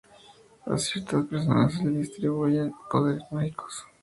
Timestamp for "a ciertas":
0.65-1.25